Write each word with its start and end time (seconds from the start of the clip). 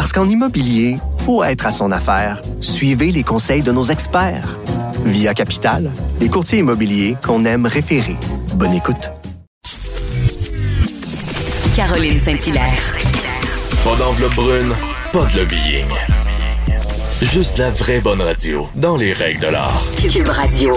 Parce 0.00 0.14
qu'en 0.14 0.26
immobilier, 0.26 0.96
faut 1.26 1.44
être 1.44 1.66
à 1.66 1.70
son 1.70 1.92
affaire. 1.92 2.40
Suivez 2.62 3.12
les 3.12 3.22
conseils 3.22 3.60
de 3.60 3.70
nos 3.70 3.82
experts. 3.82 4.58
Via 5.04 5.34
Capital, 5.34 5.90
les 6.20 6.30
courtiers 6.30 6.60
immobiliers 6.60 7.18
qu'on 7.22 7.44
aime 7.44 7.66
référer. 7.66 8.16
Bonne 8.54 8.72
écoute. 8.72 9.10
Caroline 11.76 12.18
Saint-Hilaire. 12.18 12.96
Pas 13.84 13.96
d'enveloppe 13.96 14.36
brune, 14.36 14.72
pas 15.12 15.26
de 15.26 15.40
lobbying. 15.40 15.90
Juste 17.20 17.58
la 17.58 17.68
vraie 17.70 18.00
bonne 18.00 18.22
radio, 18.22 18.70
dans 18.76 18.96
les 18.96 19.12
règles 19.12 19.40
de 19.40 19.48
l'art. 19.48 19.82
Cube 20.10 20.28
Radio. 20.28 20.76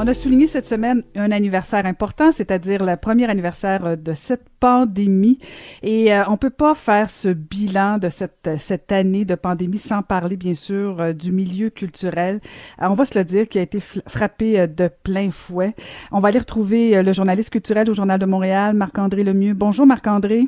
On 0.00 0.06
a 0.06 0.14
souligné 0.14 0.46
cette 0.46 0.64
semaine 0.64 1.02
un 1.16 1.32
anniversaire 1.32 1.84
important, 1.84 2.30
c'est-à-dire 2.30 2.86
le 2.86 2.94
premier 2.96 3.28
anniversaire 3.28 3.96
de 3.96 4.14
cette 4.14 4.48
pandémie. 4.60 5.40
Et 5.82 6.14
euh, 6.14 6.22
on 6.28 6.36
peut 6.36 6.50
pas 6.50 6.76
faire 6.76 7.10
ce 7.10 7.26
bilan 7.30 7.98
de 7.98 8.08
cette, 8.08 8.48
cette 8.58 8.92
année 8.92 9.24
de 9.24 9.34
pandémie 9.34 9.76
sans 9.76 10.02
parler, 10.02 10.36
bien 10.36 10.54
sûr, 10.54 11.00
euh, 11.00 11.12
du 11.12 11.32
milieu 11.32 11.70
culturel. 11.70 12.38
Euh, 12.80 12.86
on 12.88 12.94
va 12.94 13.06
se 13.06 13.18
le 13.18 13.24
dire, 13.24 13.48
qui 13.48 13.58
a 13.58 13.62
été 13.62 13.80
frappé 13.80 14.68
de 14.68 14.88
plein 15.02 15.32
fouet. 15.32 15.74
On 16.12 16.20
va 16.20 16.28
aller 16.28 16.38
retrouver 16.38 17.02
le 17.02 17.12
journaliste 17.12 17.50
culturel 17.50 17.90
au 17.90 17.94
Journal 17.94 18.20
de 18.20 18.26
Montréal, 18.26 18.74
Marc-André 18.74 19.24
Lemieux. 19.24 19.54
Bonjour, 19.54 19.84
Marc-André. 19.84 20.46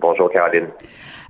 Bonjour, 0.00 0.30
Caroline. 0.30 0.66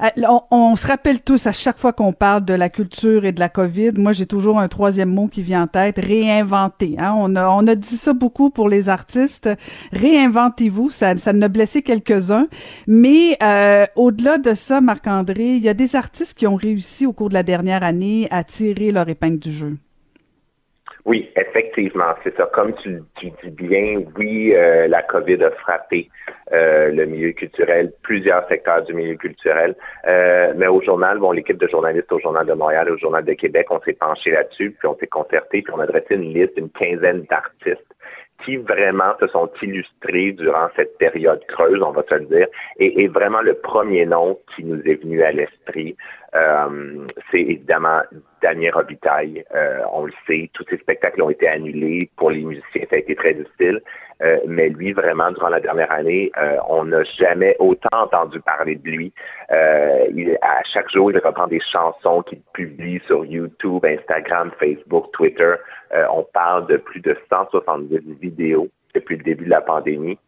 Euh, 0.03 0.09
on, 0.51 0.77
se 0.77 0.87
rappelle 0.87 1.21
tous 1.21 1.47
à 1.47 1.53
chaque 1.53 1.79
fois 1.79 1.93
qu'on 1.93 2.13
parle 2.13 2.45
de 2.45 2.55
la 2.55 2.71
culture 2.71 3.25
et 3.25 3.33
de 3.33 3.41
la 3.41 3.49
COVID, 3.49 3.93
moi 3.97 4.13
j'ai 4.13 4.27
toujours 4.27 4.59
un 4.59 4.69
troisième 4.69 5.11
mot 5.11 5.27
qui 5.27 5.43
vient 5.43 5.65
en 5.65 5.67
tête, 5.67 5.99
réinventer. 5.99 6.97
Hein? 6.99 7.15
On, 7.17 7.37
a, 7.37 7.49
on 7.51 7.67
a 7.67 7.75
dit 7.75 7.97
ça 7.97 8.13
beaucoup 8.13 8.51
pour 8.51 8.69
les 8.69 8.89
artistes. 8.89 9.51
Réinventez-vous, 9.93 10.91
ça, 10.91 11.17
ça 11.17 11.33
ne 11.33 11.49
blessé 11.49 11.83
quelques-uns. 11.83 12.49
Mais 12.87 13.37
euh, 13.43 13.87
au-delà 13.97 14.39
de 14.39 14.55
ça, 14.55 14.81
Marc-André, 14.81 15.57
il 15.57 15.63
y 15.63 15.69
a 15.69 15.75
des 15.75 15.97
artistes 15.97 16.39
qui 16.39 16.47
ont 16.47 16.57
réussi 16.57 17.07
au 17.07 17.13
cours 17.13 17.29
de 17.29 17.35
la 17.35 17.43
dernière 17.43 17.83
année 17.83 18.27
à 18.31 18.45
tirer 18.45 18.91
leur 18.91 19.09
épingle 19.09 19.39
du 19.39 19.53
jeu. 19.53 19.77
Oui, 21.07 21.31
effectivement, 21.37 22.15
c'est 22.23 22.37
ça. 22.37 22.49
Comme 22.53 22.75
tu, 22.75 23.03
dis 23.21 23.51
bien, 23.51 24.03
oui, 24.19 24.53
euh, 24.55 24.87
la 24.87 25.03
COVID 25.03 25.43
a 25.45 25.51
frappé 25.53 26.11
euh, 26.53 26.91
le 26.91 27.07
milieu 27.07 27.33
culturel, 27.33 27.93
plusieurs 28.03 28.47
secteurs 28.49 28.83
du 28.83 28.93
milieu 28.93 29.17
culturel. 29.17 29.75
Euh, 30.07 30.53
mais 30.57 30.67
au 30.67 30.83
journal, 30.83 31.19
bon, 31.19 31.33
l'équipe 31.33 31.59
de 31.59 31.69
journalistes 31.69 32.13
au 32.13 32.19
Journal 32.19 32.47
de 32.47 32.53
Montréal 32.53 32.89
et 32.89 32.91
au 32.91 32.99
Journal 32.99 33.25
de 33.25 33.33
Québec, 33.33 33.69
on 33.71 33.81
s'est 33.81 33.95
penché 33.95 34.31
là-dessus, 34.31 34.77
puis 34.79 34.89
on 34.89 34.97
s'est 34.97 35.07
concerté, 35.07 35.63
puis 35.63 35.73
on 35.75 35.81
a 35.81 35.87
dressé 35.87 36.15
une 36.15 36.35
liste 36.35 36.57
d'une 36.57 36.71
quinzaine 36.71 37.23
d'artistes 37.23 37.95
qui 38.45 38.57
vraiment 38.57 39.15
se 39.21 39.27
sont 39.29 39.51
illustrés 39.63 40.33
durant 40.33 40.69
cette 40.77 40.97
période 40.99 41.45
creuse, 41.47 41.83
on 41.83 41.93
va 41.93 42.03
se 42.09 42.15
le 42.15 42.27
dire, 42.27 42.47
et, 42.79 43.09
vraiment 43.09 43.41
le 43.43 43.55
premier 43.55 44.07
nom 44.07 44.39
qui 44.55 44.65
nous 44.65 44.81
est 44.83 45.03
venu 45.03 45.23
à 45.23 45.33
l'esprit, 45.33 45.97
euh, 46.35 47.07
c'est 47.31 47.41
évidemment 47.41 48.03
Damien 48.43 48.71
Robitaille. 48.73 49.45
Euh, 49.55 49.81
on 49.93 50.05
le 50.05 50.13
sait, 50.27 50.49
tous 50.53 50.65
ces 50.71 50.79
spectacles 50.79 51.23
ont 51.23 51.31
été 51.31 51.49
annulés. 51.49 52.11
Pour 52.17 52.31
les 52.31 52.45
musiciens, 52.45 52.85
ça 52.89 52.97
a 52.97 52.99
été 52.99 53.15
très 53.17 53.35
difficile. 53.35 53.81
Euh, 54.23 54.39
mais 54.47 54.69
lui, 54.69 54.93
vraiment, 54.93 55.31
durant 55.33 55.49
la 55.49 55.61
dernière 55.61 55.91
année, 55.91 56.31
on 56.69 56.85
n'a 56.85 57.03
jamais 57.05 57.57
autant 57.59 57.89
entendu 57.93 58.41
parler 58.41 58.77
de 58.77 58.89
lui. 58.89 59.13
Il, 59.51 60.39
à 60.43 60.63
chaque 60.65 60.91
jour, 60.91 61.11
il 61.11 61.19
reprend 61.19 61.47
des 61.47 61.61
chansons 61.61 62.23
qu'il 62.23 62.41
publie 62.53 63.01
sur 63.07 63.25
YouTube, 63.25 63.85
Instagram, 63.85 64.51
Facebook, 64.59 65.11
Twitter. 65.13 65.55
on 66.11 66.27
parle 66.35 66.67
de 66.67 66.77
plus 66.77 67.01
de 67.01 67.17
170 67.31 67.99
vidéos 68.21 68.69
depuis 68.95 69.17
le 69.17 69.23
début 69.23 69.45
de 69.45 69.51
la 69.51 69.61
pandémie 69.61 70.19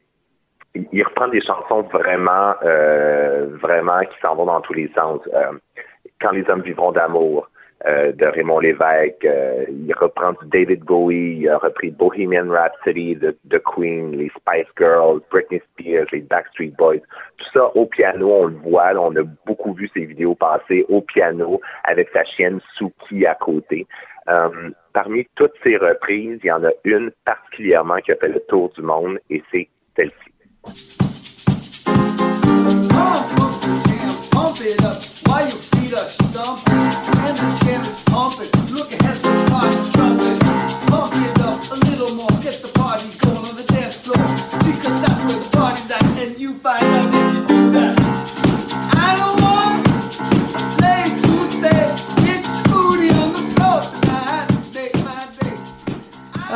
il, 0.75 1.03
reprend 1.03 1.29
des 1.29 1.43
chansons 1.43 1.83
vraiment, 1.83 2.55
vraiment 3.61 4.01
qui 4.01 4.19
s'en 4.23 4.35
vont 4.37 4.47
dans 4.47 4.61
tous 4.63 4.73
les 4.73 4.91
sens. 4.95 5.21
Quand 6.21 6.31
les 6.31 6.49
hommes 6.49 6.63
vivront 6.63 6.93
d'amour 6.93 7.49
euh, 7.87 8.13
de 8.13 8.27
Raymond 8.27 8.61
Lévesque. 8.61 9.25
Euh, 9.25 9.65
il 9.69 9.93
reprend 9.95 10.33
du 10.33 10.49
David 10.51 10.85
Bowie, 10.85 11.39
il 11.41 11.49
a 11.49 11.59
repris 11.59 11.91
Bohemian 11.91 12.49
Rhapsody 12.49 13.17
de, 13.17 13.37
de, 13.45 13.59
Queen, 13.59 14.13
les 14.13 14.31
Spice 14.31 14.69
Girls, 14.79 15.21
Britney 15.31 15.61
Spears, 15.73 16.07
les 16.13 16.21
Backstreet 16.21 16.73
Boys. 16.79 17.01
Tout 17.39 17.51
ça 17.53 17.77
au 17.77 17.87
piano, 17.87 18.31
on 18.31 18.47
le 18.47 18.57
voit, 18.57 18.93
on 18.95 19.17
a 19.17 19.23
beaucoup 19.47 19.75
vu 19.75 19.91
ces 19.93 20.05
vidéos 20.05 20.35
passer 20.35 20.87
au 20.89 21.01
piano 21.01 21.61
avec 21.85 22.09
sa 22.13 22.25
chienne 22.25 22.61
Suki 22.75 23.27
à 23.27 23.35
côté. 23.35 23.87
Euh, 24.29 24.71
parmi 24.93 25.27
toutes 25.35 25.55
ces 25.65 25.77
reprises, 25.77 26.39
il 26.45 26.47
y 26.47 26.53
en 26.53 26.65
a 26.65 26.71
une 26.85 27.11
particulièrement 27.25 27.97
qui 27.97 28.13
a 28.13 28.17
fait 28.17 28.29
le 28.29 28.41
tour 28.49 28.71
du 28.77 28.83
monde 28.83 29.19
et 29.29 29.43
c'est 29.51 29.69
celle-ci. 29.97 30.33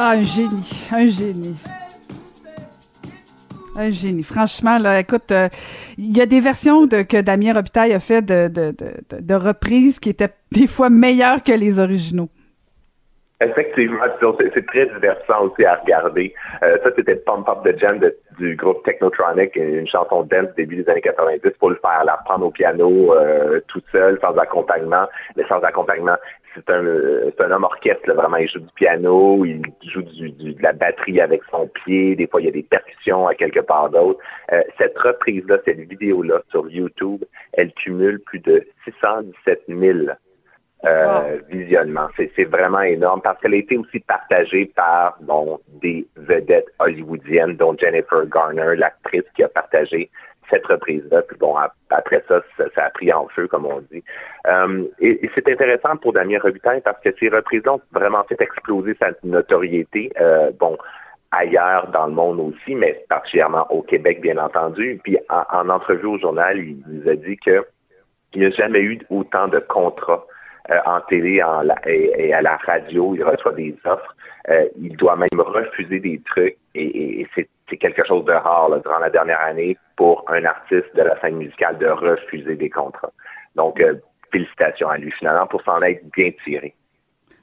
Ah, 0.08 0.12
un 0.12 0.22
génie, 0.22 0.86
un 0.92 1.06
génie. 1.08 1.56
Un 3.76 3.90
génie. 3.90 4.22
Franchement, 4.22 4.78
là, 4.78 5.00
écoute, 5.00 5.32
euh, 5.32 5.48
il 5.98 6.16
y 6.16 6.20
a 6.20 6.26
des 6.26 6.38
versions 6.38 6.86
que 6.86 7.20
Damien 7.20 7.54
Robitaille 7.54 7.92
a 7.92 7.98
fait 7.98 8.22
de, 8.22 8.46
de, 8.46 9.34
reprises 9.34 9.98
qui 9.98 10.10
étaient 10.10 10.30
des 10.52 10.68
fois 10.68 10.90
meilleures 10.90 11.42
que 11.42 11.50
les 11.50 11.80
originaux. 11.80 12.28
Effectivement, 13.40 14.04
c'est 14.38 14.66
très 14.66 14.86
divertissant 14.86 15.46
aussi 15.46 15.64
à 15.64 15.74
regarder. 15.74 16.32
Euh, 16.62 16.78
ça, 16.84 16.90
c'était 16.94 17.16
Pump 17.16 17.48
Up 17.48 17.64
the 17.64 17.76
Jam 17.76 17.98
du 18.38 18.54
groupe 18.54 18.84
Technotronic, 18.84 19.56
une 19.56 19.88
chanson 19.88 20.22
dance 20.22 20.54
début 20.56 20.76
des 20.76 20.88
années 20.88 21.00
90 21.00 21.50
pour 21.58 21.70
le 21.70 21.80
faire, 21.82 22.04
la 22.04 22.14
reprendre 22.14 22.46
au 22.46 22.50
piano 22.52 23.12
euh, 23.12 23.60
tout 23.66 23.82
seul, 23.90 24.20
sans 24.22 24.36
accompagnement. 24.38 25.08
Mais 25.36 25.44
sans 25.48 25.58
accompagnement, 25.62 26.16
c'est 26.56 26.70
un, 26.70 26.84
un 26.84 27.50
homme 27.50 27.64
orchestre, 27.64 28.12
vraiment. 28.12 28.38
Il 28.38 28.48
joue 28.48 28.60
du 28.60 28.72
piano, 28.74 29.44
il 29.44 29.62
joue 29.82 30.02
du, 30.02 30.30
de 30.30 30.62
la 30.62 30.72
batterie 30.72 31.20
avec 31.20 31.42
son 31.50 31.68
pied. 31.68 32.16
Des 32.16 32.26
fois, 32.26 32.40
il 32.40 32.46
y 32.46 32.48
a 32.48 32.52
des 32.52 32.62
percussions 32.62 33.26
à 33.28 33.34
quelque 33.34 33.60
part 33.60 33.90
d'autre. 33.90 34.18
Euh, 34.52 34.62
cette 34.78 34.98
reprise-là, 34.98 35.58
cette 35.64 35.80
vidéo-là 35.80 36.42
sur 36.50 36.68
YouTube, 36.68 37.24
elle 37.52 37.72
cumule 37.74 38.20
plus 38.20 38.40
de 38.40 38.66
617 38.84 39.64
000 39.68 39.98
euh, 40.84 41.38
visionnements. 41.48 42.08
C'est 42.16 42.44
vraiment 42.44 42.82
énorme 42.82 43.20
parce 43.22 43.40
qu'elle 43.40 43.54
a 43.54 43.58
été 43.58 43.76
aussi 43.76 44.00
partagée 44.00 44.66
par 44.74 45.18
bon, 45.20 45.58
des 45.82 46.06
vedettes 46.16 46.68
hollywoodiennes, 46.78 47.56
dont 47.56 47.76
Jennifer 47.78 48.26
Garner, 48.26 48.76
l'actrice 48.76 49.24
qui 49.34 49.42
a 49.42 49.48
partagé 49.48 50.10
cette 50.50 50.66
reprise-là. 50.66 51.22
Puis 51.22 51.36
bon, 51.38 51.56
après 51.90 52.22
ça, 52.28 52.42
ça, 52.56 52.84
a 52.84 52.90
pris 52.90 53.12
en 53.12 53.26
feu, 53.28 53.46
comme 53.48 53.66
on 53.66 53.80
dit. 53.92 54.02
Euh, 54.46 54.84
et, 55.00 55.30
c'est 55.34 55.48
intéressant 55.48 55.96
pour 55.96 56.12
Damien 56.12 56.38
Robitaille 56.40 56.80
parce 56.80 57.00
que 57.00 57.10
ces 57.18 57.28
reprises-là 57.28 57.74
ont 57.74 57.80
vraiment 57.92 58.24
fait 58.24 58.40
exploser 58.40 58.96
sa 59.00 59.10
notoriété. 59.24 60.12
Euh, 60.20 60.50
bon, 60.58 60.76
ailleurs 61.32 61.88
dans 61.88 62.06
le 62.06 62.12
monde 62.12 62.40
aussi, 62.40 62.74
mais 62.74 63.04
particulièrement 63.08 63.66
au 63.70 63.82
Québec, 63.82 64.20
bien 64.20 64.38
entendu. 64.38 65.00
Puis 65.02 65.18
en, 65.28 65.68
entrevue 65.68 66.06
au 66.06 66.18
journal, 66.18 66.58
il 66.58 66.82
nous 66.86 67.08
a 67.08 67.14
dit 67.14 67.36
que 67.36 67.64
il 68.34 68.40
n'y 68.40 68.46
a 68.46 68.50
jamais 68.50 68.80
eu 68.80 69.00
autant 69.08 69.48
de 69.48 69.60
contrats 69.60 70.26
euh, 70.70 70.78
en 70.84 71.00
télé 71.02 71.40
et, 71.86 72.32
à 72.34 72.42
la 72.42 72.56
radio. 72.56 73.14
Il 73.14 73.24
reçoit 73.24 73.52
des 73.52 73.74
offres. 73.84 74.14
il 74.76 74.96
doit 74.96 75.16
même 75.16 75.28
refuser 75.40 76.00
des 76.00 76.20
trucs 76.26 76.56
et, 76.74 77.05
quelque 77.96 78.08
chose 78.08 78.24
de 78.24 78.32
rare 78.32 78.70
durant 78.80 78.98
la 78.98 79.10
dernière 79.10 79.40
année 79.40 79.76
pour 79.96 80.24
un 80.28 80.44
artiste 80.44 80.94
de 80.94 81.02
la 81.02 81.18
scène 81.20 81.36
musicale 81.36 81.78
de 81.78 81.88
refuser 81.88 82.54
des 82.54 82.70
contrats. 82.70 83.12
Donc, 83.56 83.80
euh, 83.80 83.94
félicitations 84.30 84.88
à 84.88 84.98
lui 84.98 85.10
finalement 85.12 85.46
pour 85.46 85.62
s'en 85.62 85.80
être 85.82 86.04
bien 86.14 86.30
tiré. 86.44 86.74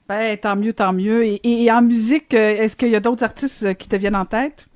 Ben, 0.08 0.36
tant 0.36 0.56
mieux, 0.56 0.72
tant 0.72 0.92
mieux. 0.92 1.24
Et, 1.24 1.70
en 1.72 1.82
musique, 1.82 2.34
euh, 2.34 2.62
est-ce 2.62 2.76
qu'il 2.76 2.90
y 2.90 2.96
a 2.96 3.00
d'autres 3.00 3.24
artistes 3.24 3.64
euh, 3.66 3.74
qui 3.74 3.88
te 3.88 3.96
viennent 3.96 4.16
en 4.16 4.26
tête? 4.26 4.66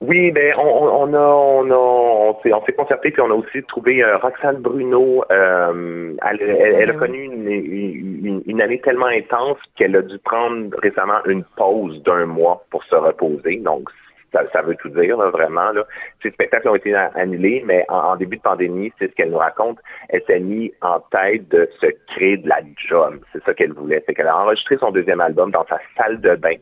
Oui, 0.00 0.32
ben 0.32 0.52
on, 0.58 0.62
on 0.62 1.14
a 1.14 1.20
on 1.20 1.70
a 1.70 1.76
on 1.76 2.40
s'est 2.42 2.52
on 2.52 2.64
s'est 2.64 2.72
concerté 2.72 3.12
puis 3.12 3.22
on 3.22 3.30
a 3.30 3.34
aussi 3.34 3.62
trouvé 3.62 4.02
euh, 4.02 4.16
Roxane 4.16 4.56
Bruno. 4.56 5.22
Euh, 5.30 6.14
elle, 6.28 6.40
elle, 6.40 6.90
a 6.90 6.94
connu 6.94 7.22
une, 7.22 7.48
une, 7.48 8.42
une, 8.44 8.60
année 8.60 8.80
tellement 8.80 9.06
intense 9.06 9.58
qu'elle 9.76 9.94
a 9.94 10.02
dû 10.02 10.18
prendre 10.18 10.76
récemment 10.82 11.24
une 11.26 11.44
pause 11.56 12.02
d'un 12.02 12.26
mois 12.26 12.64
pour 12.70 12.82
se 12.82 12.96
reposer. 12.96 13.58
Donc 13.58 13.90
ça, 14.32 14.62
veut 14.62 14.76
tout 14.76 14.88
dire 14.88 15.16
vraiment. 15.16 15.72
Là. 15.72 15.84
Ces 16.22 16.30
spectacles 16.30 16.68
ont 16.68 16.74
été 16.74 16.94
annulés, 16.94 17.62
mais 17.64 17.84
en, 17.88 18.16
début 18.16 18.36
de 18.36 18.42
pandémie, 18.42 18.92
c'est 18.98 19.08
ce 19.08 19.14
qu'elle 19.14 19.30
nous 19.30 19.38
raconte. 19.38 19.78
Elle 20.08 20.22
s'est 20.26 20.40
mise 20.40 20.72
en 20.80 21.00
tête 21.00 21.48
de 21.48 21.68
se 21.80 21.86
créer 22.08 22.38
de 22.38 22.48
la 22.48 22.60
job. 22.88 23.20
C'est 23.32 23.42
ça 23.44 23.54
qu'elle 23.54 23.72
voulait. 23.72 24.02
C'est 24.06 24.14
qu'elle 24.14 24.28
a 24.28 24.38
enregistré 24.38 24.76
son 24.78 24.90
deuxième 24.90 25.20
album 25.20 25.50
dans 25.50 25.66
sa 25.66 25.78
salle 25.96 26.20
de 26.20 26.34
bain 26.36 26.56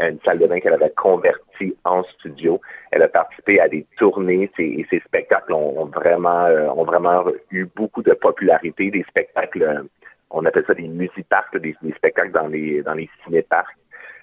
une 0.00 0.18
salle 0.24 0.38
de 0.38 0.46
bain 0.46 0.60
qu'elle 0.60 0.74
avait 0.74 0.90
convertie 0.90 1.74
en 1.84 2.02
studio. 2.02 2.60
Elle 2.90 3.02
a 3.02 3.08
participé 3.08 3.60
à 3.60 3.68
des 3.68 3.86
tournées 3.96 4.50
et 4.58 4.86
ses 4.90 5.00
spectacles 5.00 5.52
ont, 5.52 5.86
vraiment 5.86 6.44
euh, 6.44 6.68
ont 6.68 6.84
vraiment 6.84 7.24
eu 7.50 7.64
beaucoup 7.74 8.02
de 8.02 8.12
popularité. 8.12 8.90
Des 8.90 9.04
spectacles, 9.08 9.62
euh, 9.62 9.82
on 10.30 10.44
appelle 10.44 10.64
ça 10.66 10.74
des 10.74 10.88
musiparks, 10.88 11.56
des, 11.56 11.74
des 11.80 11.92
spectacles 11.92 12.32
dans 12.32 12.48
les 12.48 12.82
dans 12.82 12.94
les 12.94 13.08
cinéparks. 13.24 13.74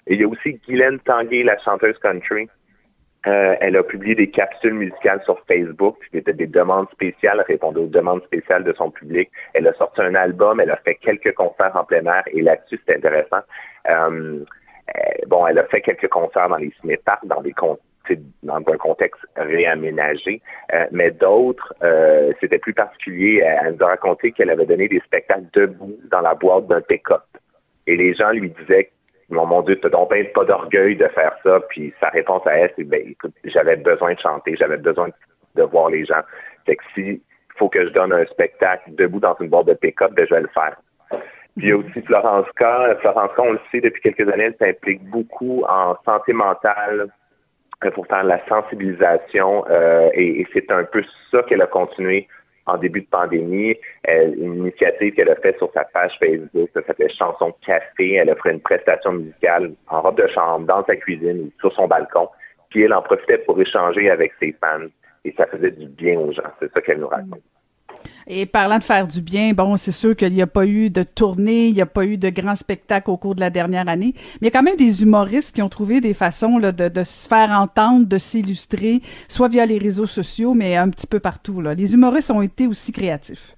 Il 0.06 0.20
y 0.20 0.24
a 0.24 0.28
aussi 0.28 0.60
Guylaine 0.66 1.00
Tanguay, 1.00 1.42
la 1.42 1.58
chanteuse 1.58 1.98
country. 1.98 2.48
Euh, 3.26 3.56
elle 3.60 3.76
a 3.76 3.82
publié 3.82 4.14
des 4.14 4.30
capsules 4.30 4.74
musicales 4.74 5.22
sur 5.24 5.40
Facebook. 5.46 5.96
C'était 6.12 6.32
des 6.32 6.46
demandes 6.46 6.88
spéciales, 6.90 7.42
répondait 7.46 7.80
aux 7.80 7.86
demandes 7.86 8.22
spéciales 8.24 8.64
de 8.64 8.72
son 8.72 8.90
public. 8.90 9.30
Elle 9.54 9.66
a 9.66 9.74
sorti 9.74 10.02
un 10.02 10.14
album, 10.14 10.60
elle 10.60 10.70
a 10.70 10.76
fait 10.76 10.96
quelques 10.96 11.34
concerts 11.34 11.72
en 11.74 11.84
plein 11.84 12.04
air 12.04 12.24
et 12.26 12.42
là-dessus, 12.42 12.80
c'est 12.86 12.96
intéressant. 12.96 13.40
Euh, 13.88 14.44
euh, 14.96 15.00
bon, 15.26 15.46
elle 15.46 15.58
a 15.58 15.64
fait 15.64 15.80
quelques 15.80 16.08
concerts 16.08 16.48
dans 16.48 16.56
les 16.56 16.72
cinéparks, 16.80 17.26
dans 17.26 17.40
des 17.40 17.54
dans 18.42 18.56
un 18.56 18.76
contexte 18.76 19.22
réaménagé, 19.36 20.42
euh, 20.72 20.86
mais 20.92 21.10
d'autres, 21.10 21.72
euh, 21.82 22.32
c'était 22.40 22.58
plus 22.58 22.74
particulier. 22.74 23.42
Elle 23.44 23.74
nous 23.74 23.84
a 23.84 23.88
raconté 23.88 24.32
qu'elle 24.32 24.50
avait 24.50 24.66
donné 24.66 24.88
des 24.88 25.00
spectacles 25.00 25.46
debout 25.52 25.96
dans 26.10 26.20
la 26.20 26.34
boîte 26.34 26.66
d'un 26.66 26.80
pick-up. 26.82 27.22
Et 27.86 27.96
les 27.96 28.14
gens 28.14 28.30
lui 28.30 28.50
disaient 28.50 28.90
mon, 29.30 29.46
mon 29.46 29.62
Dieu, 29.62 29.76
t'as 29.76 29.88
donc 29.88 30.12
pas 30.34 30.44
d'orgueil 30.44 30.96
de 30.96 31.08
faire 31.08 31.34
ça. 31.42 31.60
Puis 31.68 31.92
sa 32.00 32.08
réponse 32.08 32.46
à 32.46 32.58
elle, 32.58 32.72
c'est 32.76 32.84
ben 32.84 33.02
écoute, 33.06 33.34
j'avais 33.44 33.76
besoin 33.76 34.14
de 34.14 34.20
chanter, 34.20 34.56
j'avais 34.56 34.76
besoin 34.76 35.08
de 35.54 35.62
voir 35.62 35.90
les 35.90 36.04
gens. 36.04 36.22
Fait 36.66 36.76
que 36.76 36.84
si 36.94 37.22
faut 37.56 37.68
que 37.68 37.86
je 37.86 37.90
donne 37.90 38.12
un 38.12 38.24
spectacle 38.26 38.94
debout 38.94 39.20
dans 39.20 39.36
une 39.40 39.48
boîte 39.48 39.66
de 39.66 39.74
pick-up, 39.74 40.12
ben 40.12 40.26
je 40.28 40.34
vais 40.34 40.42
le 40.42 40.48
faire. 40.48 40.76
Puis 41.56 41.66
il 41.66 41.68
y 41.68 41.72
a 41.72 41.76
aussi 41.76 42.02
Florence 42.02 42.46
K. 42.56 42.64
Florence 43.00 43.30
K, 43.36 43.38
on 43.38 43.52
le 43.52 43.60
sait 43.70 43.80
depuis 43.80 44.02
quelques 44.02 44.28
années, 44.32 44.44
elle 44.44 44.56
s'implique 44.58 45.04
beaucoup 45.04 45.62
en 45.68 45.96
santé 46.04 46.32
mentale 46.32 47.08
euh, 47.84 47.90
pour 47.92 48.06
faire 48.06 48.24
la 48.24 48.44
sensibilisation 48.48 49.64
euh, 49.70 50.10
et, 50.14 50.46
c'est 50.52 50.70
un 50.70 50.84
peu 50.84 51.02
ça 51.30 51.42
qu'elle 51.44 51.62
a 51.62 51.66
continué 51.66 52.28
en 52.66 52.78
début 52.78 53.02
de 53.02 53.06
pandémie. 53.06 53.76
une 54.08 54.56
initiative 54.56 55.14
qu'elle 55.14 55.30
a 55.30 55.36
faite 55.36 55.58
sur 55.58 55.70
sa 55.72 55.84
page 55.84 56.16
Facebook, 56.18 56.70
ça 56.74 56.82
s'appelait 56.84 57.08
Chanson 57.10 57.54
Café. 57.64 58.14
Elle 58.14 58.30
a 58.30 58.36
fait 58.36 58.52
une 58.52 58.60
prestation 58.60 59.12
musicale 59.12 59.72
en 59.88 60.02
robe 60.02 60.20
de 60.20 60.26
chambre, 60.28 60.66
dans 60.66 60.84
sa 60.84 60.96
cuisine 60.96 61.46
ou 61.46 61.52
sur 61.60 61.72
son 61.72 61.86
balcon. 61.86 62.28
Puis 62.70 62.82
elle 62.82 62.94
en 62.94 63.02
profitait 63.02 63.38
pour 63.38 63.60
échanger 63.60 64.10
avec 64.10 64.32
ses 64.40 64.52
fans 64.60 64.88
et 65.24 65.34
ça 65.36 65.46
faisait 65.46 65.70
du 65.70 65.86
bien 65.86 66.18
aux 66.18 66.32
gens. 66.32 66.42
C'est 66.60 66.72
ça 66.72 66.80
qu'elle 66.80 66.98
nous 66.98 67.08
raconte. 67.08 67.42
Et 68.26 68.46
parlant 68.46 68.78
de 68.78 68.84
faire 68.84 69.06
du 69.06 69.20
bien, 69.20 69.52
bon, 69.52 69.76
c'est 69.76 69.92
sûr 69.92 70.16
qu'il 70.16 70.32
n'y 70.32 70.42
a 70.42 70.46
pas 70.46 70.66
eu 70.66 70.90
de 70.90 71.02
tournée, 71.02 71.66
il 71.66 71.74
n'y 71.74 71.82
a 71.82 71.86
pas 71.86 72.04
eu 72.04 72.16
de 72.16 72.30
grands 72.30 72.54
spectacles 72.54 73.10
au 73.10 73.16
cours 73.16 73.34
de 73.34 73.40
la 73.40 73.50
dernière 73.50 73.88
année, 73.88 74.14
mais 74.40 74.42
il 74.42 74.44
y 74.46 74.48
a 74.48 74.50
quand 74.50 74.62
même 74.62 74.76
des 74.76 75.02
humoristes 75.02 75.54
qui 75.54 75.62
ont 75.62 75.68
trouvé 75.68 76.00
des 76.00 76.14
façons 76.14 76.58
là, 76.58 76.72
de, 76.72 77.04
se 77.04 77.28
faire 77.28 77.50
entendre, 77.50 78.06
de 78.06 78.18
s'illustrer, 78.18 79.00
soit 79.28 79.48
via 79.48 79.66
les 79.66 79.78
réseaux 79.78 80.06
sociaux, 80.06 80.54
mais 80.54 80.76
un 80.76 80.88
petit 80.88 81.06
peu 81.06 81.20
partout. 81.20 81.60
Là. 81.60 81.74
Les 81.74 81.94
humoristes 81.94 82.30
ont 82.30 82.42
été 82.42 82.66
aussi 82.66 82.92
créatifs. 82.92 83.56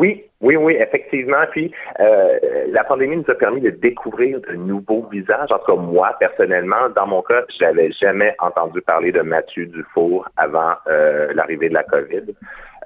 Oui, 0.00 0.24
oui, 0.40 0.56
oui, 0.56 0.76
effectivement. 0.80 1.44
Puis 1.50 1.70
euh, 2.00 2.38
la 2.68 2.84
pandémie 2.84 3.18
nous 3.18 3.30
a 3.30 3.34
permis 3.34 3.60
de 3.60 3.68
découvrir 3.68 4.40
de 4.40 4.54
nouveaux 4.54 5.06
visages. 5.12 5.52
En 5.52 5.58
tout 5.58 5.76
cas, 5.76 5.82
moi, 5.82 6.16
personnellement, 6.18 6.88
dans 6.96 7.06
mon 7.06 7.20
cas, 7.20 7.42
j'avais 7.58 7.92
jamais 7.92 8.34
entendu 8.38 8.80
parler 8.80 9.12
de 9.12 9.20
Mathieu 9.20 9.66
Dufour 9.66 10.26
avant 10.38 10.72
euh, 10.86 11.34
l'arrivée 11.34 11.68
de 11.68 11.74
la 11.74 11.84
COVID. 11.84 12.34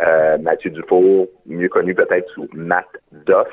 Euh, 0.01 0.39
Mathieu 0.39 0.71
Dufour, 0.71 1.29
mieux 1.47 1.69
connu 1.69 1.95
peut-être 1.95 2.29
sous 2.31 2.49
Matt 2.53 2.87
Duff. 3.13 3.47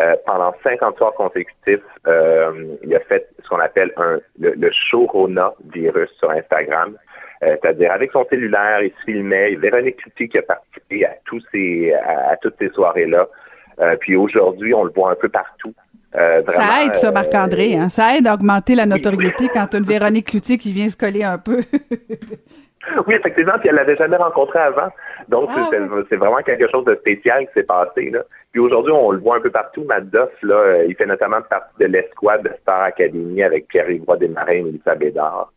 Euh, 0.00 0.16
pendant 0.24 0.54
50 0.62 0.96
soirs 0.96 1.12
consécutifs, 1.14 1.80
euh, 2.06 2.76
il 2.82 2.94
a 2.94 3.00
fait 3.00 3.28
ce 3.42 3.48
qu'on 3.48 3.60
appelle 3.60 3.92
un, 3.98 4.18
le, 4.38 4.52
le 4.52 4.70
Shorona 4.72 5.52
virus 5.72 6.10
sur 6.18 6.30
Instagram. 6.30 6.96
C'est-à-dire 7.44 7.90
avec 7.90 8.12
son 8.12 8.24
cellulaire, 8.30 8.82
il 8.84 8.90
se 8.90 9.04
filmait. 9.04 9.56
Véronique 9.56 9.96
Cloutier 9.96 10.28
qui 10.28 10.38
a 10.38 10.42
participé 10.42 11.04
à 11.04 11.16
tous 11.24 11.42
ces 11.50 11.92
à, 11.92 12.36
toutes 12.36 12.54
ces 12.60 12.68
soirées-là. 12.68 13.26
puis 13.98 14.14
aujourd'hui, 14.14 14.72
on 14.72 14.84
le 14.84 14.92
voit 14.92 15.10
un 15.10 15.16
peu 15.16 15.28
partout. 15.28 15.74
ça 16.14 16.84
aide, 16.84 16.94
ça, 16.94 17.10
Marc-André. 17.10 17.74
Hein? 17.74 17.88
Ça 17.88 18.16
aide 18.16 18.28
à 18.28 18.34
augmenter 18.34 18.76
la 18.76 18.86
notoriété 18.86 19.48
quand 19.48 19.74
une 19.74 19.82
Véronique 19.82 20.28
Cloutier 20.28 20.56
qui 20.56 20.72
vient 20.72 20.88
se 20.88 20.96
coller 20.96 21.24
un 21.24 21.38
peu. 21.38 21.62
Oui, 23.06 23.14
effectivement, 23.14 23.54
puis 23.58 23.68
elle 23.68 23.76
l'avait 23.76 23.96
jamais 23.96 24.16
rencontré 24.16 24.58
avant. 24.58 24.88
Donc, 25.28 25.50
ah 25.54 25.70
c'est 26.08 26.16
vraiment 26.16 26.42
quelque 26.42 26.68
chose 26.70 26.84
de 26.84 26.94
spécial 26.96 27.46
qui 27.46 27.52
s'est 27.54 27.62
passé. 27.62 28.10
Là. 28.10 28.22
Puis 28.50 28.60
aujourd'hui, 28.60 28.92
on 28.92 29.12
le 29.12 29.18
voit 29.18 29.36
un 29.36 29.40
peu 29.40 29.50
partout. 29.50 29.84
Matt 29.84 30.04
là, 30.12 30.28
euh, 30.54 30.84
il 30.88 30.94
fait 30.96 31.06
notamment 31.06 31.40
partie 31.42 31.78
de 31.78 31.86
l'escouade 31.86 32.42
de 32.42 32.50
Star 32.60 32.82
Academy 32.82 33.42
avec 33.42 33.68
Pierre-Yves 33.68 34.04
Desmarais 34.18 34.58
et 34.58 34.62
Mélissa 34.62 34.94
Bédard. 34.94 35.52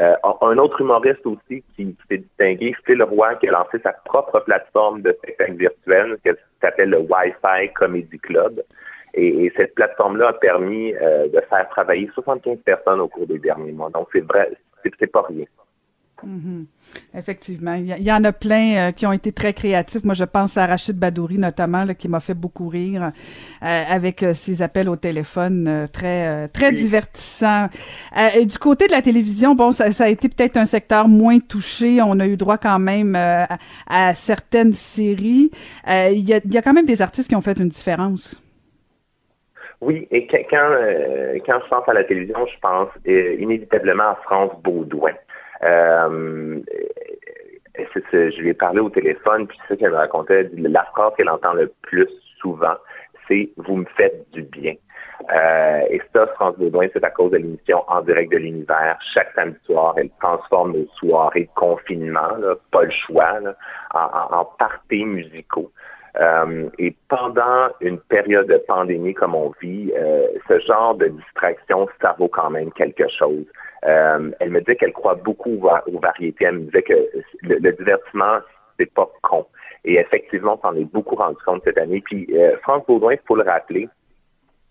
Euh, 0.00 0.14
un 0.40 0.56
autre 0.58 0.80
humoriste 0.80 1.26
aussi 1.26 1.64
qui, 1.76 1.96
s'est 2.08 2.18
distingué, 2.18 2.74
Phil 2.86 3.02
Roy, 3.02 3.34
qui 3.36 3.48
a 3.48 3.52
lancé 3.52 3.78
sa 3.82 3.92
propre 3.92 4.40
plateforme 4.40 5.02
de 5.02 5.12
spectacle 5.12 5.54
virtuel 5.54 6.16
qui 6.24 6.30
s'appelle 6.62 6.90
le 6.90 6.98
Wi-Fi 6.98 7.72
Comedy 7.74 8.18
Club. 8.20 8.62
Et, 9.14 9.52
cette 9.56 9.74
plateforme-là 9.74 10.28
a 10.28 10.32
permis 10.34 10.94
euh, 10.94 11.26
de 11.26 11.40
faire 11.50 11.68
travailler 11.70 12.08
75 12.14 12.58
personnes 12.64 13.00
au 13.00 13.08
cours 13.08 13.26
des 13.26 13.38
derniers 13.38 13.72
mois. 13.72 13.90
Donc, 13.90 14.08
c'est 14.12 14.24
vrai, 14.24 14.50
c'est 14.84 15.06
pas 15.10 15.22
rien. 15.22 15.44
Mhm. 16.24 16.66
Effectivement. 17.14 17.74
Il 17.74 17.86
y, 17.86 18.12
en 18.12 18.24
a 18.24 18.32
plein 18.32 18.88
euh, 18.88 18.92
qui 18.92 19.06
ont 19.06 19.12
été 19.12 19.32
très 19.32 19.52
créatifs. 19.52 20.04
Moi, 20.04 20.14
je 20.14 20.24
pense 20.24 20.56
à 20.56 20.66
Rachid 20.66 20.96
Badouri, 20.96 21.38
notamment, 21.38 21.86
qui 21.94 22.08
m'a 22.08 22.20
fait 22.20 22.34
beaucoup 22.34 22.68
rire 22.68 23.12
euh, 23.62 23.84
avec 23.88 24.22
euh, 24.22 24.34
ses 24.34 24.62
appels 24.62 24.88
au 24.88 24.96
téléphone 24.96 25.88
très, 25.92 26.48
très 26.48 26.72
divertissants. 26.72 27.68
du 28.44 28.58
côté 28.58 28.86
de 28.86 28.92
la 28.92 29.02
télévision, 29.02 29.54
bon, 29.54 29.72
ça, 29.72 29.86
a 30.04 30.08
été 30.08 30.28
peut-être 30.28 30.56
un 30.56 30.66
secteur 30.66 31.08
moins 31.08 31.38
touché. 31.38 32.00
On 32.02 32.18
a 32.20 32.26
eu 32.26 32.36
droit 32.36 32.58
quand 32.58 32.78
même 32.78 33.16
à, 33.16 34.14
certaines 34.14 34.72
séries. 34.72 35.50
Il 35.86 36.28
y, 36.28 36.34
a, 36.34 36.40
y, 36.44 36.58
a, 36.58 36.62
quand 36.62 36.72
même 36.72 36.86
des 36.86 37.02
artistes 37.02 37.28
qui 37.28 37.36
ont 37.36 37.40
fait 37.40 37.58
une 37.58 37.68
différence. 37.68 38.40
Oui, 39.80 40.06
et 40.10 40.26
quand, 40.26 40.36
quand 41.46 41.60
je 41.64 41.68
pense 41.68 41.88
à 41.88 41.94
la 41.94 42.04
télévision, 42.04 42.46
je 42.46 42.58
pense 42.60 42.88
inévitablement 43.06 44.10
à 44.10 44.18
France 44.24 44.52
Baudouin. 44.62 45.12
Euh, 45.62 46.60
je 48.12 48.40
lui 48.40 48.50
ai 48.50 48.54
parlé 48.54 48.80
au 48.80 48.90
téléphone, 48.90 49.46
puis 49.46 49.58
c'est 49.62 49.74
ça 49.74 49.76
qu'elle 49.76 49.90
me 49.90 49.96
racontait. 49.96 50.50
La 50.56 50.84
phrase 50.84 51.12
qu'elle 51.16 51.28
entend 51.28 51.54
le 51.54 51.72
plus 51.82 52.08
souvent, 52.38 52.74
c'est 53.28 53.50
Vous 53.56 53.76
me 53.76 53.84
faites 53.96 54.30
du 54.32 54.42
bien. 54.42 54.74
Euh, 55.32 55.80
et 55.90 56.00
ça, 56.14 56.26
France 56.28 56.56
Baudouin, 56.56 56.88
c'est 56.92 57.04
à 57.04 57.10
cause 57.10 57.30
de 57.30 57.36
l'émission 57.36 57.84
En 57.88 58.00
direct 58.00 58.32
de 58.32 58.38
l'univers. 58.38 58.98
Chaque 59.12 59.32
samedi 59.34 59.58
soir, 59.66 59.94
elle 59.98 60.10
transforme 60.20 60.72
nos 60.72 60.86
soirées 60.94 61.44
de 61.44 61.54
confinement, 61.54 62.30
pas 62.70 62.84
le 62.84 62.90
choix, 62.90 63.38
en, 63.94 64.36
en, 64.38 64.44
parties 64.58 65.04
musicaux. 65.04 65.70
Euh, 66.20 66.68
et 66.78 66.96
pendant 67.08 67.68
une 67.80 67.98
période 67.98 68.48
de 68.48 68.56
pandémie 68.56 69.14
comme 69.14 69.34
on 69.34 69.52
vit, 69.60 69.92
ce 70.48 70.58
genre 70.60 70.94
de 70.94 71.06
distraction, 71.06 71.86
ça 72.00 72.16
vaut 72.18 72.28
quand 72.28 72.50
même 72.50 72.72
quelque 72.72 73.06
chose. 73.08 73.44
Euh, 73.86 74.30
elle 74.40 74.50
me 74.50 74.60
disait 74.60 74.76
qu'elle 74.76 74.92
croit 74.92 75.14
beaucoup 75.14 75.60
aux, 75.86 75.98
variétés. 75.98 76.44
Elle 76.44 76.58
me 76.58 76.64
disait 76.66 76.82
que 76.82 77.08
le, 77.42 77.72
divertissement, 77.72 78.38
c'est 78.78 78.92
pas 78.92 79.10
con. 79.22 79.46
Et 79.84 79.94
effectivement, 79.94 80.58
on 80.58 80.68
s'en 80.68 80.76
est 80.76 80.84
beaucoup 80.84 81.16
rendu 81.16 81.38
compte 81.44 81.62
cette 81.64 81.78
année. 81.78 82.02
Puis 82.04 82.28
euh, 82.32 82.56
France 82.62 82.84
Baudouin, 82.86 83.14
il 83.14 83.20
faut 83.26 83.36
le 83.36 83.44
rappeler, 83.44 83.88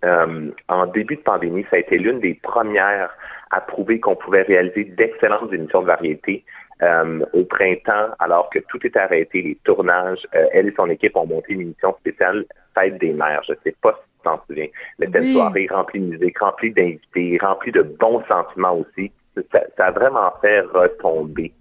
euh, 0.06 0.52
en 0.68 0.86
début 0.86 1.16
de 1.16 1.22
pandémie, 1.22 1.66
ça 1.70 1.78
a 1.78 1.80
été 1.80 1.98
l'une 1.98 2.20
des 2.20 2.36
premières 2.36 3.10
à 3.52 3.62
prouver 3.62 4.00
qu'on 4.00 4.16
pouvait 4.16 4.44
réaliser 4.44 4.86
d'excellentes 4.86 5.52
émissions 5.52 5.82
de 5.82 5.88
variété 5.88 6.46
euh, 6.84 7.26
au 7.34 7.44
printemps, 7.44 8.10
alors 8.20 8.50
que 8.52 8.60
tout 8.70 8.86
était 8.86 9.00
arrêté, 9.00 9.42
les 9.42 9.56
tournages. 9.66 10.26
elle 10.32 10.68
et 10.68 10.74
son 10.78 10.90
équipe 10.90 11.18
ont 11.18 11.26
monté 11.26 11.54
une 11.54 11.62
émission 11.62 11.96
spéciale 12.00 12.46
Fête 12.76 13.00
des 13.00 13.12
mères. 13.12 13.42
Je 13.44 13.54
sais 13.64 13.76
pas 13.82 14.00
t'en 14.24 14.40
souviens. 14.48 14.68
Mais 15.00 15.34
soirée 15.34 15.68
remplie 15.70 16.00
de 16.00 16.06
musique, 16.06 16.40
remplie 16.40 16.72
d'invités, 16.72 17.38
remplie 17.42 17.72
de 17.72 17.82
bons 17.82 18.24
sentiments 18.28 18.78
aussi. 18.78 19.12
Ça, 19.52 19.62
a 19.78 19.92
vraiment 19.92 20.34
fait 20.42 20.62
retomber 20.62 21.54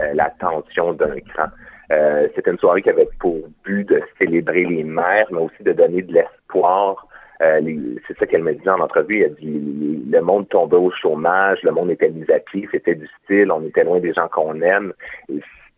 euh, 0.00 0.14
la 0.14 0.30
tension 0.40 0.92
d'un 0.94 1.20
cran. 1.20 1.46
Euh, 1.92 2.28
C'était 2.34 2.50
une 2.50 2.58
soirée 2.58 2.82
qui 2.82 2.90
avait 2.90 3.08
pour 3.18 3.38
but 3.64 3.88
de 3.88 4.02
célébrer 4.18 4.64
les 4.64 4.84
mères, 4.84 5.26
mais 5.30 5.40
aussi 5.40 5.62
de 5.62 5.72
donner 5.72 6.02
de 6.02 6.12
l'espoir 6.12 7.06
Euh, 7.42 7.60
c'est 8.06 8.18
ça 8.18 8.26
qu'elle 8.26 8.42
me 8.42 8.52
disait 8.52 8.68
en 8.70 8.80
entrevue. 8.80 9.22
Elle 9.22 9.32
a 9.32 9.34
dit 9.34 10.02
le 10.10 10.20
monde 10.20 10.48
tombait 10.48 10.76
au 10.76 10.90
chômage, 10.90 11.62
le 11.62 11.70
monde 11.70 11.90
était 11.90 12.10
mis 12.10 12.30
à 12.30 12.38
pied, 12.38 12.68
c'était 12.70 12.94
du 12.94 13.08
style, 13.24 13.50
on 13.50 13.64
était 13.64 13.84
loin 13.84 13.98
des 13.98 14.12
gens 14.12 14.28
qu'on 14.28 14.60
aime. 14.60 14.92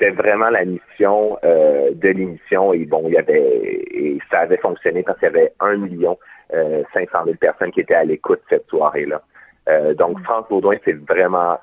C'était 0.02 0.16
vraiment 0.16 0.50
la 0.50 0.64
mission 0.64 1.38
euh, 1.44 1.90
de 1.94 2.08
l'émission 2.08 2.72
et 2.72 2.84
bon, 2.86 3.04
il 3.06 3.14
y 3.14 3.18
avait 3.18 3.84
et 3.92 4.18
ça 4.32 4.40
avait 4.40 4.56
fonctionné 4.56 5.04
parce 5.04 5.16
qu'il 5.20 5.26
y 5.26 5.30
avait 5.30 5.52
un 5.60 5.76
million 5.76 6.18
euh, 6.54 6.82
500 6.92 7.24
000 7.24 7.36
personnes 7.36 7.70
qui 7.70 7.82
étaient 7.82 7.94
à 7.94 8.02
l'écoute 8.02 8.40
cette 8.48 8.66
soirée-là. 8.66 9.22
Euh, 9.68 9.94
donc, 9.94 10.18
mm. 10.18 10.24
France 10.24 10.46
Baudouin, 10.50 10.74
c'est 10.84 10.98
vraiment 11.06 11.56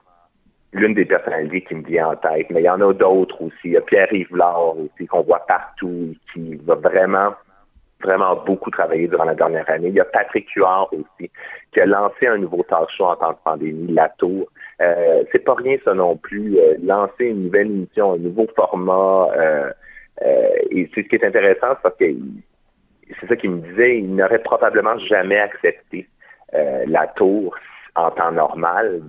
l'une 0.72 0.94
des 0.94 1.04
personnalités 1.04 1.64
qui 1.64 1.76
me 1.76 1.84
vient 1.84 2.12
en 2.12 2.16
tête. 2.16 2.50
Mais 2.52 2.62
il 2.62 2.66
y 2.66 2.70
en 2.70 2.80
a 2.80 2.94
d'autres 2.94 3.42
aussi. 3.42 3.58
Il 3.66 3.72
y 3.72 3.78
a 3.78 3.82
Pierre 3.82 4.14
Yvelard 4.14 4.78
aussi, 4.78 5.06
qu'on 5.08 5.24
voit 5.24 5.46
partout, 5.46 6.16
qui 6.32 6.56
va 6.64 6.76
vraiment, 6.76 7.34
vraiment 8.02 8.38
beaucoup 8.38 8.72
travailler 8.72 9.10
durant 9.10 9.26
la 9.26 9.36
dernière 9.36 9.70
année. 9.70 9.90
Il 9.90 9.96
y 9.96 10.00
a 10.00 10.06
Patrick 10.06 10.50
Huard 10.56 10.94
aussi, 10.94 11.30
qui 11.74 11.82
a 11.82 11.86
lancé 11.86 12.28
un 12.28 12.38
nouveau 12.38 12.64
talk 12.64 12.90
show 12.90 13.04
en 13.04 13.18
temps 13.18 13.32
de 13.32 13.38
pandémie, 13.44 13.92
La 13.92 14.08
Tour. 14.18 14.48
Euh, 14.82 15.09
c'est 15.40 15.46
pas 15.46 15.56
rien 15.56 15.78
ça 15.86 15.94
non 15.94 16.18
plus. 16.18 16.58
Euh, 16.58 16.76
lancer 16.84 17.26
une 17.26 17.46
nouvelle 17.46 17.68
émission, 17.68 18.14
un 18.14 18.18
nouveau 18.18 18.48
format. 18.56 19.30
Euh, 19.38 19.72
euh 20.22 20.50
et 20.72 20.90
c'est 20.94 21.04
ce 21.04 21.08
qui 21.08 21.16
est 21.16 21.24
intéressant, 21.24 21.76
parce 21.82 21.96
que 21.98 22.06
c'est 23.20 23.28
ça 23.28 23.36
qu'il 23.36 23.52
me 23.52 23.62
disait, 23.62 24.00
il 24.00 24.16
n'aurait 24.16 24.44
probablement 24.44 24.98
jamais 25.00 25.40
accepté 25.40 26.08
la 26.52 27.06
tour 27.16 27.56
en 27.96 28.12
temps 28.12 28.32
normal, 28.32 29.02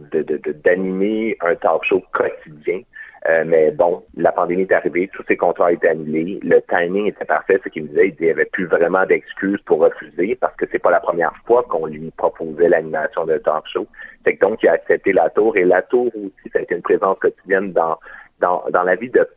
d'animer 0.65 1.37
de, 1.41 1.47
de, 1.47 1.53
un 1.53 1.55
talk 1.57 1.85
show 1.85 2.03
quotidien. 2.13 2.81
Euh, 3.29 3.45
mais 3.47 3.71
bon, 3.71 4.03
la 4.17 4.33
pandémie 4.33 4.62
est 4.62 4.73
arrivée, 4.73 5.11
tous 5.12 5.23
ces 5.29 5.37
contrats 5.37 5.73
été 5.73 5.89
annulés, 5.89 6.41
le 6.43 6.61
timing 6.62 7.07
était 7.07 7.27
parfait, 7.27 7.61
ce 7.62 7.69
qu'il 7.69 7.83
me 7.83 7.89
disait, 7.89 8.15
il 8.19 8.25
n'y 8.25 8.31
avait 8.31 8.47
plus 8.47 8.65
vraiment 8.65 9.05
d'excuses 9.05 9.61
pour 9.67 9.81
refuser 9.81 10.37
parce 10.37 10.57
que 10.57 10.65
c'est 10.73 10.79
pas 10.79 10.91
la 10.91 11.00
première 11.00 11.35
fois 11.47 11.62
qu'on 11.65 11.85
lui 11.85 12.11
proposait 12.17 12.71
l'animation 12.71 13.27
d'un 13.27 13.39
talk 13.39 13.67
show. 13.69 13.87
C'est 14.25 14.37
que 14.37 14.47
donc 14.47 14.62
il 14.62 14.69
a 14.69 14.73
accepté 14.73 15.12
la 15.12 15.29
tour 15.29 15.55
et 15.57 15.65
la 15.65 15.83
tour 15.83 16.07
aussi, 16.07 16.50
ça 16.50 16.61
a 16.61 16.62
été 16.62 16.75
une 16.75 16.83
présence 16.83 17.19
quotidienne 17.19 17.73
dans, 17.73 17.99
dans, 18.41 18.65
dans 18.71 18.85
la 18.85 18.97
vie 18.97 19.11
de 19.11 19.29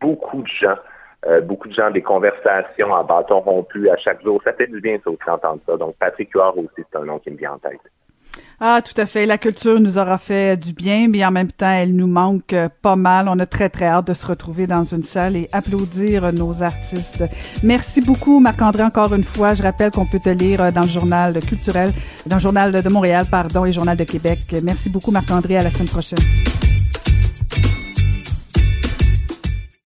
beaucoup 0.00 0.42
de 0.42 0.48
gens. 0.48 0.76
Euh, 1.26 1.40
beaucoup 1.40 1.66
de 1.66 1.74
gens, 1.74 1.90
des 1.90 2.02
conversations 2.02 2.92
en 2.92 3.02
bâton 3.02 3.40
rompu 3.40 3.90
à 3.90 3.96
chaque 3.96 4.22
jour. 4.22 4.40
Ça 4.44 4.52
fait 4.52 4.68
du 4.68 4.80
bien, 4.80 4.98
ça 5.02 5.10
aussi, 5.10 5.28
entendre 5.28 5.60
ça. 5.66 5.76
Donc, 5.76 5.96
Patrick 5.96 6.30
Huard 6.32 6.56
aussi, 6.56 6.68
c'est 6.76 6.96
un 6.96 7.04
nom 7.04 7.18
qui 7.18 7.32
me 7.32 7.36
vient 7.36 7.54
en 7.54 7.58
tête. 7.58 7.80
Ah, 8.60 8.82
tout 8.82 9.00
à 9.00 9.06
fait. 9.06 9.24
La 9.24 9.38
culture 9.38 9.78
nous 9.78 9.98
aura 9.98 10.18
fait 10.18 10.56
du 10.56 10.72
bien, 10.72 11.06
mais 11.08 11.24
en 11.24 11.30
même 11.30 11.50
temps, 11.50 11.70
elle 11.70 11.94
nous 11.94 12.08
manque 12.08 12.56
pas 12.82 12.96
mal. 12.96 13.28
On 13.28 13.38
a 13.38 13.46
très, 13.46 13.68
très 13.68 13.86
hâte 13.86 14.08
de 14.08 14.14
se 14.14 14.26
retrouver 14.26 14.66
dans 14.66 14.82
une 14.82 15.04
salle 15.04 15.36
et 15.36 15.48
applaudir 15.52 16.32
nos 16.32 16.62
artistes. 16.62 17.22
Merci 17.62 18.00
beaucoup, 18.00 18.40
Marc-André, 18.40 18.82
encore 18.82 19.14
une 19.14 19.22
fois. 19.22 19.54
Je 19.54 19.62
rappelle 19.62 19.92
qu'on 19.92 20.06
peut 20.06 20.18
te 20.18 20.30
lire 20.30 20.72
dans 20.72 20.82
le 20.82 20.88
journal 20.88 21.38
culturel, 21.44 21.92
dans 22.26 22.36
le 22.36 22.42
journal 22.42 22.82
de 22.82 22.88
Montréal, 22.88 23.26
pardon, 23.30 23.64
et 23.64 23.68
le 23.68 23.74
journal 23.74 23.96
de 23.96 24.04
Québec. 24.04 24.40
Merci 24.64 24.90
beaucoup, 24.90 25.12
Marc-André. 25.12 25.56
À 25.56 25.62
la 25.62 25.70
semaine 25.70 25.88
prochaine. 25.88 26.18